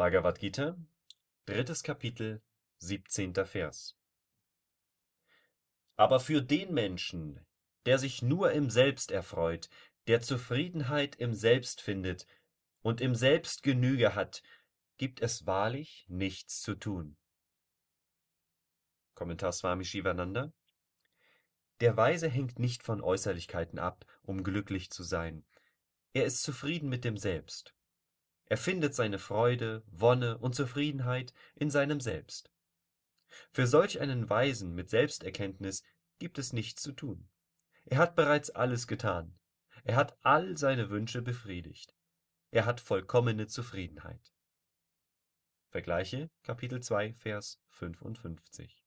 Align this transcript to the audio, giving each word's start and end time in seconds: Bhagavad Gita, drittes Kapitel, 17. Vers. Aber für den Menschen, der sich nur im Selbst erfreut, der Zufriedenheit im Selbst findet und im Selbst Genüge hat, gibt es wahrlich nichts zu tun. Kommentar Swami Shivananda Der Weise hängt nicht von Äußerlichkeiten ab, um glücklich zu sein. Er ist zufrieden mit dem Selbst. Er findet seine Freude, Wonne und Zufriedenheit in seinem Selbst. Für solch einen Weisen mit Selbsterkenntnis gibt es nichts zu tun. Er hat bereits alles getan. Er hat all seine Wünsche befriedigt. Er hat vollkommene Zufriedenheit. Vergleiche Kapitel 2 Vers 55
Bhagavad 0.00 0.38
Gita, 0.38 0.78
drittes 1.44 1.82
Kapitel, 1.82 2.40
17. 2.78 3.34
Vers. 3.44 3.98
Aber 5.94 6.20
für 6.20 6.40
den 6.40 6.72
Menschen, 6.72 7.44
der 7.84 7.98
sich 7.98 8.22
nur 8.22 8.50
im 8.52 8.70
Selbst 8.70 9.10
erfreut, 9.10 9.68
der 10.06 10.22
Zufriedenheit 10.22 11.16
im 11.16 11.34
Selbst 11.34 11.82
findet 11.82 12.26
und 12.80 13.02
im 13.02 13.14
Selbst 13.14 13.62
Genüge 13.62 14.14
hat, 14.14 14.42
gibt 14.96 15.20
es 15.20 15.44
wahrlich 15.44 16.06
nichts 16.08 16.62
zu 16.62 16.76
tun. 16.76 17.18
Kommentar 19.12 19.52
Swami 19.52 19.84
Shivananda 19.84 20.50
Der 21.80 21.98
Weise 21.98 22.30
hängt 22.30 22.58
nicht 22.58 22.82
von 22.82 23.02
Äußerlichkeiten 23.02 23.78
ab, 23.78 24.06
um 24.22 24.44
glücklich 24.44 24.88
zu 24.88 25.02
sein. 25.02 25.44
Er 26.14 26.24
ist 26.24 26.42
zufrieden 26.42 26.88
mit 26.88 27.04
dem 27.04 27.18
Selbst. 27.18 27.74
Er 28.50 28.56
findet 28.56 28.96
seine 28.96 29.20
Freude, 29.20 29.84
Wonne 29.86 30.36
und 30.38 30.56
Zufriedenheit 30.56 31.32
in 31.54 31.70
seinem 31.70 32.00
Selbst. 32.00 32.50
Für 33.52 33.68
solch 33.68 34.00
einen 34.00 34.28
Weisen 34.28 34.74
mit 34.74 34.90
Selbsterkenntnis 34.90 35.84
gibt 36.18 36.36
es 36.36 36.52
nichts 36.52 36.82
zu 36.82 36.90
tun. 36.90 37.28
Er 37.84 37.98
hat 37.98 38.16
bereits 38.16 38.50
alles 38.50 38.88
getan. 38.88 39.38
Er 39.84 39.94
hat 39.94 40.18
all 40.22 40.56
seine 40.56 40.90
Wünsche 40.90 41.22
befriedigt. 41.22 41.94
Er 42.50 42.66
hat 42.66 42.80
vollkommene 42.80 43.46
Zufriedenheit. 43.46 44.34
Vergleiche 45.68 46.28
Kapitel 46.42 46.82
2 46.82 47.14
Vers 47.14 47.60
55 47.68 48.79